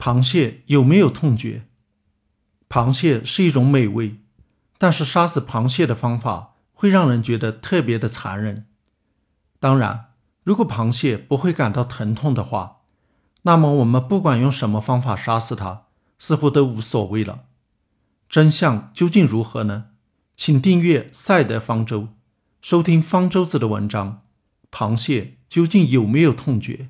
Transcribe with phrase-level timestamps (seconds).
[0.00, 1.66] 螃蟹有没有痛觉？
[2.70, 4.16] 螃蟹是一种美味
[4.78, 8.66] 但是杀死螃蟹的方法会让人觉得特别的残忍。
[9.58, 12.78] 当然如果螃蟹不会感到疼痛的话
[13.42, 15.82] 那么我们不管用什么方法杀死它
[16.18, 17.44] 似乎都无所谓了。
[18.26, 19.88] 真相究竟如何呢？
[20.34, 22.08] 请订阅赛德方舟
[22.62, 24.22] 收听方舟子的文章
[24.72, 26.88] 螃蟹究竟有没有痛觉？